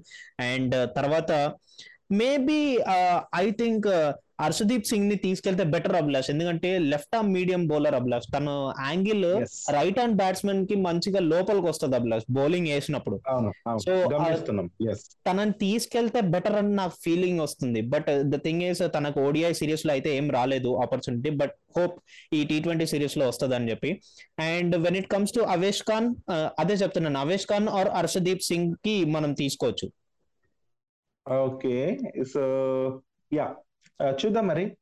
అండ్ 0.47 0.76
తర్వాత 0.97 1.30
మేబీ 2.21 2.61
ఐ 3.42 3.47
థింక్ 3.61 3.88
హర్షదీప్ 4.42 4.87
సింగ్ని 4.90 5.16
తీసుకెళ్తే 5.25 5.64
బెటర్ 5.73 5.97
అభిలాష్ 5.99 6.28
ఎందుకంటే 6.33 6.71
left 6.92 7.14
arm 7.16 7.30
medium 7.37 7.62
bowler 7.71 7.97
Abhilash 7.99 8.26
తన 8.35 8.49
యాంగిల్. 8.88 9.26
రైట్ 9.76 9.99
హ్యాండ్ 10.00 10.16
బ్యాట్స్మెన్కి 10.21 10.76
మంచిగా 10.87 11.21
లోపలికి 11.33 11.66
వస్తుంది 11.71 11.97
అభిలాష్ 11.99 12.26
బౌలింగ్ 12.38 12.68
వేసినప్పుడు. 12.75 13.16
గమనిస్తున్నాం. 14.14 14.68
ఎస్ 14.92 15.04
తనని 15.28 15.54
తీసుకెళ్తే 15.64 16.23
బెటర్ 16.35 16.59
అని 16.62 16.75
నాకు 16.80 16.97
ఫీలింగ్ 17.06 17.42
వస్తుంది. 17.47 17.83
బట్ 17.94 18.11
ద 18.33 18.42
థింగ్ 18.47 18.64
ఇస్ 18.71 18.83
తనకు 18.97 19.21
ఓడిఐ 19.28 19.52
సిరీస్లో 19.61 19.92
అయితే 19.97 20.11
ఏం 20.21 20.28
రాలేదు 20.38 20.73
ఆపర్చునిటీ 20.85 21.33
బట్ 21.42 21.56
హోప్ 21.78 21.97
ఈ 22.38 22.42
టీ 22.52 22.59
ట్వంటీ 22.66 22.88
సిరీస్లో 22.94 23.26
వస్తుంది 23.33 23.56
అని 23.61 23.71
చెప్పి 23.73 23.92
and 24.50 24.75
when 24.87 24.99
it 25.02 25.11
comes 25.16 25.35
to 25.38 25.44
Avesh 25.56 25.85
Khan 25.90 26.09
అదే 26.62 26.76
చెప్తున్నాను. 26.85 27.21
అవేష్ 27.26 27.47
ఖాన్ 27.52 27.68
ఆర్ 27.80 27.92
హర్షదీప్ 28.00 28.49
సింగ్కి 28.52 28.97
మనం 29.16 29.33
తీసుకోవచ్చు. 29.42 29.88
ఓకే. 31.32 31.98
So 32.34 32.40
yeah. 33.32 33.54
చూద్దాం 34.02 34.46
మరి. 34.46 34.76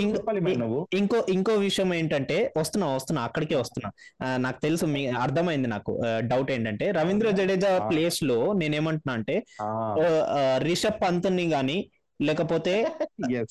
ఇంకోటి 0.00 0.96
ఇంకో- 0.96 1.32
ఇంకో 1.32 1.52
విషయం 1.52 1.94
ఏంటంటే 1.94 2.52
వస్తున్నా 2.56 2.94
వస్తున్నా 2.94 3.22
అక్కడికే 3.22 3.56
వస్తున్నా. 3.56 4.36
నాకు 4.36 4.60
తెలుసు 4.60 4.86
మీ 4.86 5.06
అర్థమైంది 5.06 5.68
నాకు. 5.68 6.02
డౌట్ 6.18 6.50
ఏంటంటే 6.50 6.90
రవీంద్ర 6.90 7.30
జడేజా. 7.30 7.78
ప్లేస్లో 7.88 8.52
నేనేమంటున్నా 8.52 9.14
అంటే 9.14 9.44
రిషబ్ 10.58 11.02
పంత్ని 11.02 11.48
గాని 11.48 11.90
లేకపోతే 12.22 12.86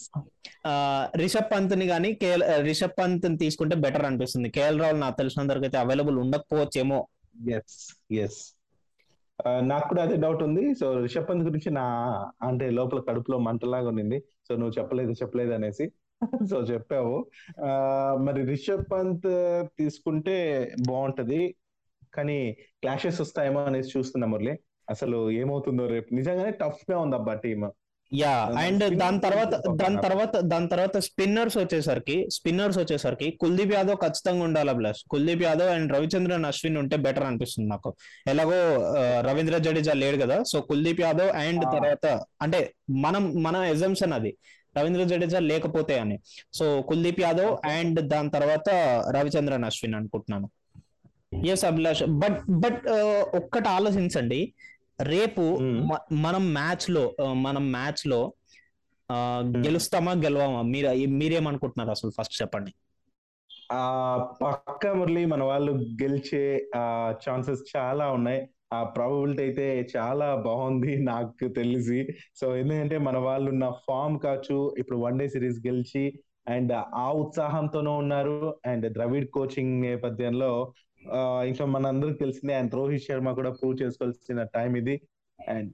రిషబ్ 1.16 1.52
పంత్ని 1.52 1.88
కానీ 1.88 2.14
కేఎల్ 2.14 2.44
రిషబ్ 2.60 2.92
పంత్ని 3.00 3.38
తీసుకుంటే 3.38 3.76
బెటర్ 3.76 4.06
అనిపిస్తుంది. 4.06 4.50
కేఎల్ 4.50 4.82
రాహుల్ 4.82 5.00
నాకు 5.00 5.18
తెలిసినంత 5.18 5.52
అయితే 5.52 5.78
అవైలబుల్ 5.78 6.18
ఉండకపోవచ్చేమో. 6.18 7.08
ఎస్ 7.52 7.98
ఎస్ 8.14 8.61
నాకు 9.48 9.90
కూడా 9.90 10.04
అదే 10.04 10.16
డౌట్ 10.16 10.44
ఉంది. 10.44 10.76
సో 10.76 11.00
రిషబ్ 11.00 11.30
పంత్ 11.30 11.44
గురించి 11.44 11.72
నా 11.72 11.84
అంటే 12.44 12.70
లోపల 12.70 13.00
కడుపులో 13.00 13.38
మంటలాగా 13.38 13.88
ఉండింది. 13.88 14.20
సో 14.20 14.56
నువ్వు 14.56 14.80
చెప్పలేదు 14.80 15.12
చెప్పలేదు 15.12 15.54
అనేసి. 15.54 15.92
సో 16.50 16.62
చెప్పావు. 16.62 17.26
ఆ, 17.66 17.70
మరి 18.22 18.46
రిషబ్ 18.46 18.86
పంత్ 18.92 19.64
తీసుకుంటే 19.78 20.68
బాగుంటది. 20.88 21.56
కానీ 22.14 22.52
క్లాషెస్ 22.52 23.22
వస్తాయేమో 23.22 23.64
అనేసి 23.64 24.00
చూస్తున్నా 24.00 24.28
మురళి. 24.28 24.60
అసలు 24.90 25.32
ఏమవుతుందో 25.32 25.88
రేపు. 25.88 26.14
నిజంగానే 26.14 26.52
టఫ్గా 26.52 27.00
ఉంది 27.00 27.16
అబ్బా 27.16 27.34
టీమ్. 27.34 27.72
యా 28.14 28.52
అండ్ 28.60 28.98
దాని 28.98 29.20
తర్వాత 29.20 29.62
దాని 29.76 29.98
తర్వాత 30.02 30.38
దాని 30.38 30.68
తర్వాత 30.68 30.98
స్పిన్నర్స్ 30.98 31.58
వచ్చేసరికి 31.58 32.28
స్పిన్నర్స్ 32.32 32.78
వచ్చేసరికి 32.78 33.32
కుల్దీప్ 33.32 33.74
యాదవ్ 33.74 33.96
ఖచ్చితంగా 33.96 34.44
ఉండాలి 34.44 34.74
ప్లస్ 34.74 35.04
కుల్దీప్ 35.10 35.44
యాదవ్ 35.44 35.70
అండ్ 35.70 35.94
రవిచంద్రన్ 35.94 36.46
అశ్విన్ 36.46 36.78
ఉంటే 36.78 36.98
బెటర్ 36.98 37.24
అనిపిస్తుంది 37.24 37.70
నాకు. 37.70 37.96
ఎలాగో 38.28 38.60
రవీంద్ర 39.22 39.58
జడేజా 39.58 39.94
లేడు 39.94 40.18
కదా 40.18 40.44
సో 40.44 40.62
కుల్దీప్ 40.62 41.02
యాదవ్ 41.02 41.30
అండ్. 41.30 41.64
తర్వాత 41.64 42.22
అంటే 42.42 42.74
మనం 42.90 43.44
మన 43.44 43.56
ఎజంప్షన్ 43.56 44.14
అది. 44.14 44.38
రవీంద్ర 44.78 45.04
జడేజా 45.04 45.40
లేకపోతే 45.40 46.00
అని. 46.00 46.20
సో 46.54 46.82
కుల్దీప్ 46.82 47.22
యాదవ్ 47.22 47.68
అండ్ 47.68 48.02
దాని 48.02 48.30
తర్వాత 48.30 48.70
రవిచంద్రన్ 49.16 49.64
అశ్విన్ 49.64 49.96
అనుకుంటున్నాను. 49.96 50.50
ఎస్ 51.46 51.66
అభిలాష్. 51.66 52.04
బట్ 52.04 52.40
బట్ 52.50 52.88
ఒక్కటి 53.36 53.70
ఆలోచించండి. 53.70 54.54
రేపు 55.02 55.44
మనం 56.12 56.54
మ్యాచ్లో 56.54 57.04
మనం 57.34 57.72
మ్యాచ్లో 57.72 58.22
గెలుస్తామా 59.66 60.12
గెలవామా? 60.12 60.62
మీరు 60.62 60.88
మీరేమనుకుంటున్నారు 61.20 61.92
అసలు 61.92 62.12
ఫస్ట్ 62.20 62.42
చెప్పండి. 62.42 62.72
ఆ 63.72 63.84
పక్క 64.42 64.88
మురళి 64.88 65.26
మన 65.26 65.44
వాళ్ళు 65.44 65.72
గెలిచే 66.02 66.44
ఆ 66.76 66.84
ఛాన్సెస్ 67.24 67.64
చాలా 67.76 68.12
ఉన్నాయి. 68.12 68.42
ఆ 68.74 68.84
ప్రాబబిలిటీ 68.84 69.44
అయితే 69.44 69.88
చాలా 69.98 70.36
బాగుంది 70.36 71.04
నాకు 71.04 71.48
తెలిసి. 71.50 72.00
సో 72.36 72.56
ఎందుకంటే 72.56 72.98
మన 72.98 73.18
వాళ్ళు 73.18 73.52
ఉన్న 73.52 73.70
ఫామ్ 73.88 74.20
కావచ్చు 74.20 74.76
ఇప్పుడు 74.78 74.98
వన్ 74.98 75.20
డే 75.20 75.28
సిరీస్ 75.30 75.60
గెలిచి 75.68 76.04
అండ్ 76.48 76.74
ఆ 76.96 77.12
ఉత్సాహంతోనూ 77.14 77.92
ఉన్నారు. 77.94 78.38
అండ్ 78.66 78.94
ద్రవిడ్ 78.94 79.30
కోచింగ్ 79.30 79.82
నేపథ్యంలో 79.82 80.52
ఇంకా 81.50 81.66
మనందరికి 81.66 82.18
తెలిసిందే 82.18 82.54
అండ్ 82.54 82.76
రోహిత్ 82.76 83.04
శర్మ 83.04 83.32
కూడా 83.32 83.52
ప్రూవ్ 83.52 83.82
చేసుకోవాల్సిన 83.82 84.44
టైం 84.44 84.76
ఇది. 84.76 84.96
అండ్ 85.40 85.74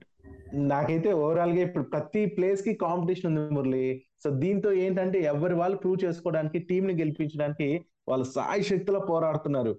నాకైతే 0.54 1.12
ఓవరాల్గా 1.12 1.60
ఇప్పుడు 1.62 1.84
ప్రతి 1.84 2.26
ప్లేస్కి 2.26 2.74
కాంపిటీషన్ 2.74 3.38
ఉంది 3.38 3.54
మురళి. 3.54 4.02
సో 4.24 4.30
దీంతో 4.30 4.72
ఏంటంటే 4.72 5.18
ఎవరి 5.22 5.54
వాళ్ళు 5.54 5.76
ప్రూవ్ 5.76 6.04
చేసుకోవడానికి 6.04 6.58
టీం 6.58 6.86
ని 6.86 6.94
గెలిపించడానికి 7.00 7.68
వాళ్ళు 8.08 8.24
సాయి 8.24 8.62
శక్తిలో 8.62 9.00
పోరాడుతున్నారు. 9.00 9.72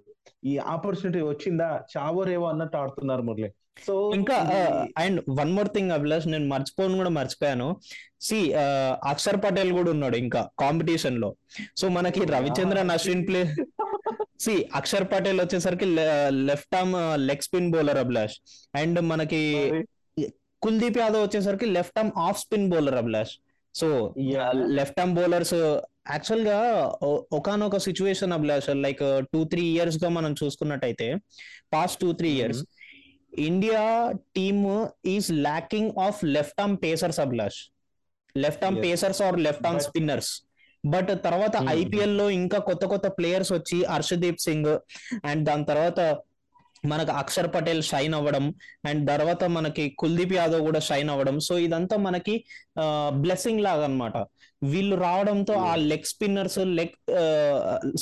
ఈ 0.44 0.58
ఆపర్చునిటీ 0.58 1.20
వచ్చిందా? 1.20 1.80
చావో 1.92 2.22
రేవో 2.22 2.46
అన్నట్టు 2.46 2.76
ఆడుతున్నారు 2.76 3.22
మురళి. 3.22 3.50
సో 3.86 4.12
ఇంకా 4.14 4.36
and 4.98 5.20
one 5.40 5.52
more 5.52 5.68
thing 5.68 5.90
Abhilash 5.90 6.28
నేను 6.28 6.48
మర్చిపోను 6.48 6.96
కూడా 6.96 7.10
మర్చిపోయాను. 7.10 7.76
సి 8.20 8.52
అక్షర్ 9.12 9.38
పటేల్ 9.44 9.72
కూడా 9.72 9.90
ఉన్నాడు 9.90 10.16
ఇంకా 10.16 10.50
కాంపిటీషన్లో. 10.58 11.36
సో 11.76 11.88
మనకి 11.88 12.24
రవిచంద్రన్ 12.24 12.90
అశ్విన్ 12.90 13.26
ప్లే 13.28 13.42
సి 14.40 14.52
అక్షర్ 14.74 15.06
పటేల్ 15.12 15.40
వచ్చేసరికి 15.40 15.86
left 16.48 16.74
arm 16.74 16.94
leg 17.28 17.42
spin 17.42 17.70
bowler 17.70 18.00
Abhilash 18.02 18.36
and 18.74 19.00
మనకి 19.10 19.40
కుల్దీప్ 20.62 20.98
యాదవ్ 20.98 21.22
వచ్చేసరికి 21.22 21.66
left 21.76 21.98
arm 21.98 22.12
off 22.24 22.38
spin 22.40 22.68
bowler 22.68 22.98
Abhilash 22.98 23.32
so 23.74 23.88
left 24.78 24.98
arm 25.00 25.14
bowlers 25.14 25.54
యాక్చువల్గా 26.10 26.58
ఒకనొక 27.32 27.78
situation 27.78 28.32
Abhilash 28.32 28.68
like 28.84 29.02
two 29.32 29.40
three 29.44 29.64
ఇయర్స్గా 29.74 30.08
మనం 30.10 30.32
చూసుకున్నట్టయితే 30.40 31.08
past 31.72 31.98
two 32.00 32.10
three 32.12 32.30
years 32.32 32.62
India 33.46 33.82
team 34.34 34.62
is 35.14 35.28
lacking 35.42 35.90
of 35.98 36.20
left 36.36 36.60
arm 36.60 36.76
pacers 36.78 37.20
Abhilash 37.20 37.60
left 38.34 38.64
arm 38.64 38.78
Yes. 38.78 38.84
Pacers 38.86 39.20
are 39.22 39.36
left 39.40 39.64
arm 39.66 39.78
But- 39.78 39.86
spinners 39.88 40.32
but 40.84 41.12
తర్వాత. 41.24 41.56
ఐపీఎల్లో 41.78 42.26
ఇంకా 42.40 42.58
కొత్త 42.68 42.84
కొత్త 42.92 43.06
ప్లేయర్స్ 43.18 43.52
వచ్చి 43.52 43.78
హర్షదీప్ 43.94 44.44
సింగ్ 44.46 44.72
అండ్ 45.30 45.44
దాని 45.48 45.64
తర్వాత 45.64 46.00
మనకు 46.90 47.12
అక్షర్ 47.20 47.48
పటేల్ 47.54 47.82
షైన్ 47.88 48.14
అవ్వడం 48.18 48.44
అండ్ 48.88 49.02
తర్వాత 49.10 49.44
మనకి 49.56 49.84
కుల్దీప్ 50.02 50.32
యాదవ్ 50.32 50.62
కూడా 50.68 50.80
షైన్ 50.86 51.10
అవ్వడం. 51.14 51.36
సో 51.46 51.54
ఇదంతా 51.58 51.96
మనకి 52.06 52.34
బ్లెస్సింగ్ 53.24 53.64
లాగా 53.66 53.84
అన్నమాట 53.88 54.16
వీళ్ళు 54.72 54.96
రావడంతో 54.96 55.54
ఆ 55.68 55.74
leg 55.90 56.08
spinners 56.12 56.58
leg 56.78 56.96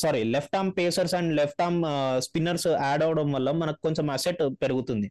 sorry 0.03 0.23
left 0.35 0.57
arm 0.57 0.73
pacers 0.79 1.15
and 1.15 1.33
left 1.41 1.63
arm 1.63 1.83
spinners 2.27 2.67
add 2.67 3.05
అవడం 3.07 3.29
వల్ల 3.33 3.51
మనకు 3.63 3.81
కొంచెం 3.83 4.09
అసెట్ 4.17 4.43
పెరుగుతుంది. 4.63 5.09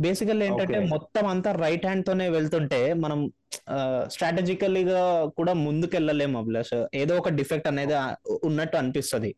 బేసికల్ 0.00 0.42
ఏంటంటే. 0.42 0.78
మొత్తం 0.92 1.24
అంతా 1.26 1.50
రైట్ 1.52 1.86
హ్యాండ్ 1.86 2.06
తోనే 2.06 2.26
వెళ్తుంటే 2.28 2.80
మనం 3.04 3.20
స్ట్రాటజికల్లీగా 4.06 5.02
కూడా 5.38 5.52
ముందుకెళ్ళలేము 5.66 6.36
అభిలాష్. 6.38 6.76
ఏదో 6.94 7.14
ఒక 7.16 7.30
డిఫెక్ట్ 7.40 7.68
అనేది 7.72 7.94
ఉన్నట్టు 8.48 8.76
అనిపిస్తది. 8.76 9.30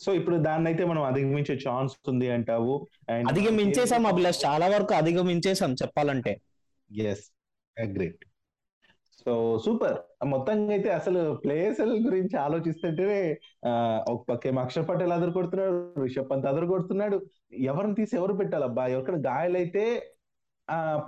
సో 0.00 0.12
ఇప్పుడు 0.14 0.36
దాన్ని 0.36 0.66
అయితే 0.68 0.84
మనం 0.84 1.02
అధిగమించే 1.02 1.54
ఛాన్స్ 1.66 1.94
ఉంది 2.08 2.26
అంటావు 2.30 2.74
అధిగమించేసాం 3.30 4.06
అభిలాష్. 4.06 4.40
చాలా 4.46 4.66
వరకు 4.66 4.94
అధిగమించేసాం 4.94 5.74
చెప్పాలంటే. 5.82 6.32
Yes 6.90 7.24
a great 7.76 8.24
so 9.26 9.32
super. 9.64 9.96
మొత్తంగా 10.26 10.72
అయితే 10.72 10.90
అసలు 10.90 11.34
ప్లేయర్స్ 11.34 11.80
గురించి 11.80 12.36
ఆలోచిస్తుంటేనే 12.36 13.20
ఒక 14.08 14.20
పక్కేమో 14.28 14.60
అక్షర్ 14.60 14.88
పటేల్ 14.88 15.12
అదరు 15.12 15.30
కొడుతున్నాడు 15.30 16.00
రిషబ్ 16.02 16.30
పంత్ 16.30 16.46
అదరు 16.46 16.66
కొడుతున్నాడు 16.66 17.16
ఎవరిని 17.70 17.94
తీసి 17.94 18.16
ఎవరు 18.16 18.32
పెట్టాలబ్బా? 18.32 18.86
ఎవరికైనా 18.86 19.22
గాయాలైతే 19.30 19.84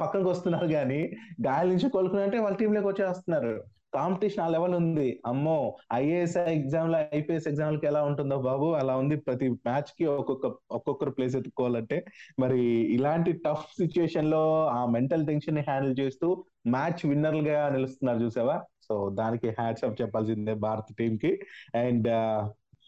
పక్కనకు 0.01 0.29
వస్తున్నారు 0.29 0.67
కానీ 0.67 1.01
గాయాల 1.47 1.67
నుంచి 1.69 1.89
కోలుకున్నారంటే 1.91 2.39
వాళ్ళ 2.39 2.57
టీంలోకి 2.57 2.89
వచ్చేస్తున్నారు. 2.89 3.65
కాంపిటీషన్ 3.95 4.45
ఆ 4.45 4.49
లెవెల్ 4.49 4.75
ఉంది. 4.75 5.21
అమ్మో 5.27 5.77
ఐఏఎస్ 5.95 6.37
ఎగ్జామ్లో 6.37 6.99
ఐపీఎస్ 7.15 7.49
ఎగ్జామ్ 7.49 7.75
లకి 7.75 7.87
ఎలా 7.87 8.03
ఉంటుందో 8.05 8.37
బాబు 8.39 8.73
అలా 8.73 8.97
ఉంది. 8.97 9.17
ప్రతి 9.17 9.49
మ్యాచ్కి 9.49 10.05
ఒక్కొక్క 10.05 10.47
ఒక్కొక్కరు 10.71 11.11
ప్లేస్ 11.11 11.37
ఎత్తుకోవాలంటే 11.37 12.05
మరి 12.39 12.61
ఇలాంటి 12.95 13.33
టఫ్ 13.33 13.67
సిచ్యుయేషన్లో 13.67 14.67
ఆ 14.67 14.87
మెంటల్ 14.87 15.27
టెన్షన్ని 15.27 15.61
హ్యాండిల్ 15.61 15.97
చేస్తూ 16.01 16.45
మ్యాచ్ 16.67 17.07
విన్నర్గా 17.07 17.69
నిలుస్తున్నారు 17.69 18.19
చూసావా? 18.19 18.63
సో 18.89 19.11
దానికి 19.11 19.49
హ్యాట్స్ 19.51 19.85
ఆఫ్ 19.85 20.03
చెప్పాల్సిందే 20.03 20.55
భారత్ 20.55 20.95
టీం 20.99 21.17
కి. 21.17 21.41
అండ్ 21.75 22.09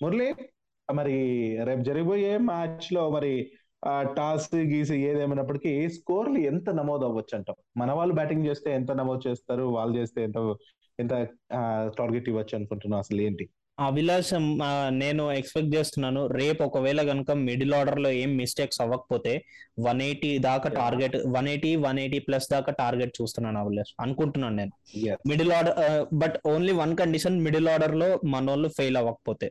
మురళి 0.03 0.35
మరి 0.95 1.17
రేపు 1.65 1.81
జరిగిపోయే 1.81 2.39
మ్యాచ్లో 2.39 3.11
మరి 3.11 3.51
టాస్ 4.17 4.49
గీసి 4.55 4.97
ఏదేమైనప్పటికీ 5.09 5.73
స్కోర్లు 5.89 6.39
ఎంత 6.51 6.71
నమోదు 6.71 7.05
అవ్వచ్చు 7.05 7.35
అంటాం 7.37 7.57
మన 7.77 7.93
వాళ్ళు 7.93 8.15
బ్యాటింగ్ 8.15 8.47
చేస్తే 8.47 8.71
ఎంత 8.75 8.93
నమోదు 8.93 9.23
చేస్తారు? 9.29 9.65
వాళ్ళు 9.77 9.95
చేస్తే 9.99 10.21
ఎంత 10.25 10.39
ఎంత 10.99 11.15
టార్గెట్ 11.99 12.29
ఇవ్వచ్చు 12.29 12.55
అనుకుంటున్నాం 12.59 13.01
అసలు 13.01 13.21
ఏంటి? 13.23 13.45
అభిలాష్ 13.79 14.33
నేను 15.03 15.23
ఎక్స్పెక్ట్ 15.33 15.75
చేస్తున్నాను 15.75 16.23
రేపు 16.27 16.63
ఒకవేళ 16.63 17.03
కనుక 17.03 17.31
మిడిల్ 17.47 17.75
ఆర్డర్లో 17.75 18.11
ఏం 18.23 18.31
మిస్టేక్స్ 18.37 18.81
అవ్వకపోతే 18.81 19.33
వన్ 19.87 20.03
ఎయిటీ 20.03 20.33
దాకా. 20.39 20.69
Target 20.71 21.17
one 21.37 21.49
eighty 21.49 21.71
one 21.77 21.99
eighty 21.99 22.19
plus 22.19 22.49
దాకా 22.51 22.73
టార్గెట్ 22.73 23.15
చూస్తున్నాను 23.21 23.61
అభిలాష్ 23.61 23.93
అనుకుంటున్నాను 24.01 24.57
నేను. 24.57 24.73
Middle 25.29 25.53
order 25.53 26.07
but 26.13 26.37
only 26.49 26.73
one 26.73 26.97
condition 26.97 27.39
middle 27.41 27.69
ఆర్డర్లో 27.69 28.11
మన 28.25 28.51
వాళ్ళు 28.51 28.71
ఫెయిల్ 28.79 28.99
అవ్వకపోతే. 29.03 29.49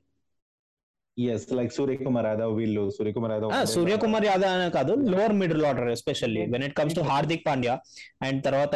ఎస్ 1.18 1.46
లైక్ 1.58 1.72
సూర్యకుమార్ 1.78 2.28
యాదవ్ 2.32 2.52
వీళ్ళు 2.60 2.84
సూర్యకుమార్ 2.98 3.34
యాదవ్ 3.36 3.54
సూర్యకుమార్ 3.74 4.26
యాదవ్ 4.26 4.52
అనే 4.58 4.68
కాదు 4.78 4.94
lower 5.12 5.36
middle 5.42 5.64
order 5.70 5.90
especially 5.96 6.44
when 6.54 6.64
it 6.68 6.76
comes 6.80 6.96
to 7.00 7.04
Hardik 7.12 7.44
Pandya 7.48 7.74
and 8.28 8.40
తర్వాత 8.48 8.76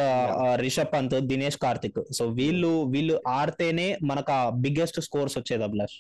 రిషబ్ 0.64 0.92
పంత్ 0.96 1.16
దినేష్ 1.32 1.60
కార్తిక్ 1.66 2.00
సో 2.18 2.26
వీళ్ళు 2.40 2.74
వీళ్ళు 2.96 3.16
ఆడితేనే 3.40 3.88
మనకు 4.12 4.38
బిగ్గెస్ట్ 4.64 5.00
స్కోర్స్ 5.08 5.38
వచ్చేది 5.40 5.66
అభిలాష్. 5.70 5.98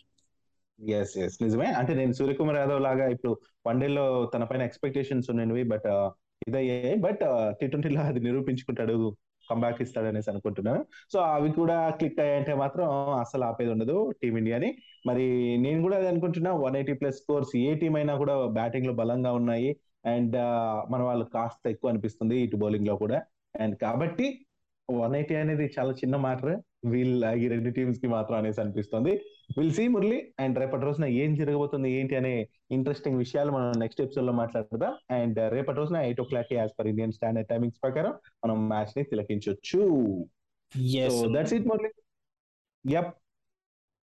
ఎస్ 0.99 1.15
ఎస్ 1.25 1.37
నిజమే. 1.43 1.67
అంటే 1.79 1.91
నేను 1.99 2.13
సూర్యకుమార్ 2.19 2.59
యాదవ్ 2.61 2.81
లాగా 2.87 3.07
ఇప్పుడు 3.15 3.33
వన్డేలో 3.67 4.05
తన 4.33 4.43
పైన 4.51 4.61
ఎక్స్పెక్టేషన్స్ 4.69 5.29
ఉన్నవి 5.33 5.63
బట్ 5.73 5.89
ఇదయ్యాయి. 6.47 6.95
బట్ 7.05 7.21
టీ 7.59 7.65
ట్వంటీలో 7.67 8.01
అది 8.11 8.21
నిరూపించుకుంటాడు 8.27 8.97
కంబ్యాక్ 9.49 9.81
ఇస్తాడనేసి 9.81 10.29
అనుకుంటున్నాను. 10.29 10.85
సో 11.13 11.19
అవి 11.19 11.51
కూడా 11.51 11.89
క్లిక్ 11.89 12.19
అయ్యాయంటే 12.19 12.53
మాత్రం 12.53 12.87
అసలు 13.13 13.43
ఆపేది 13.43 13.71
ఉండదు 13.71 14.13
టీమిండియాని. 14.23 14.77
మరి 15.07 15.57
నేను 15.57 15.81
కూడా 15.81 15.97
అది 15.97 16.07
అనుకుంటున్నా 16.07 16.53
వన్ 16.53 16.75
ఎయిటీ 16.75 16.93
ప్లస్ 16.93 17.17
స్కోర్స్ 17.17 17.57
ఏ 17.57 17.75
టీం 17.75 17.95
అయినా 17.95 18.15
కూడా 18.17 18.45
బ్యాటింగ్లో 18.47 18.93
బలంగా 18.93 19.33
ఉన్నాయి. 19.33 19.77
అండ్ 20.05 20.37
మన 20.91 21.01
వాళ్ళు 21.01 21.25
కాస్త 21.25 21.67
ఎక్కువ 21.67 21.89
అనిపిస్తుంది 21.89 22.37
ఇటు 22.37 22.55
బౌలింగ్లో 22.55 22.95
కూడా. 22.95 23.21
అండ్ 23.59 23.75
కాబట్టి 23.77 24.45
వన్ 24.91 25.15
ఎయిటీ 25.15 25.35
అనేది 25.35 25.71
చాలా 25.79 25.91
చిన్న 25.91 26.15
మ్యాటర్ 26.15 26.61
వీళ్ళు 26.85 27.35
ఈ 27.35 27.47
రెండు 27.47 27.69
టీమ్స్కి 27.69 28.07
మాత్రం 28.07 28.37
అనేసి 28.37 28.61
అనిపిస్తుంది. 28.61 29.21
విల్ 29.57 29.73
సీ 29.73 29.87
మురళి 29.87 30.33
అండ్ 30.39 30.59
రేపటి 30.59 30.85
రోజున 30.85 31.05
ఏం 31.05 31.35
జరగబోతుంది 31.35 31.91
ఏంటి 31.91 32.15
అనే 32.15 32.47
ఇంట్రెస్టింగ్ 32.71 33.17
విషయాలు 33.17 33.51
మనం 33.51 33.71
నెక్స్ట్ 33.79 34.01
ఎపిసోడ్లో 34.01 34.33
మాట్లాడుకుందాం 34.33 34.93
అండ్ 35.11 35.39
రేపటి 35.51 35.77
రోజున 35.77 35.97
eight 35.97 36.21
o'clock 36.23 36.53
as 36.53 36.71
per 36.79 36.87
Indian 36.87 37.11
standard 37.11 37.49
timings 37.49 37.81
ప్రకారం 37.83 38.13
మనం 38.45 38.69
మ్యాచ్ని 38.69 39.03
తిలకించవచ్చు 39.03 39.81
దట్స్ 41.33 41.53
ఇట్ 41.53 41.67
మురళి 41.67 41.91
యప్ 42.85 43.11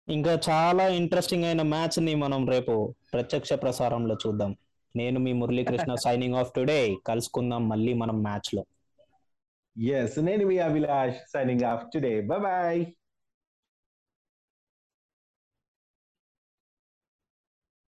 ఇంకా 0.08 0.40
చాలా 0.50 0.88
ఇంట్రెస్టింగ్ 0.88 1.44
అయిన 1.44 1.62
మ్యాచ్ని 1.62 2.16
మనం 2.16 2.50
రేపు 2.50 2.96
ప్రత్యక్ష 3.14 3.54
ప్రసారంలో 3.54 4.16
చూద్దాం. 4.28 4.56
నేను 4.96 5.20
మీ 5.20 5.34
మురళీకృష్ణ 5.34 5.96
సైనింగ్ 5.96 6.36
ఆఫ్ 6.36 6.54
టుడే 6.54 6.96
కలుసుకుందాం 7.08 7.70
మళ్ళీ 7.70 7.94
మనం 7.94 8.24
మ్యాచ్లో. 8.24 8.64
ఎస్ 9.80 10.20
నేను 10.20 10.48
మీ 10.48 10.58
Abhilash 10.58 11.18
signing 11.34 11.64
off 11.64 11.86
today 11.94 12.22
bye 12.22 12.86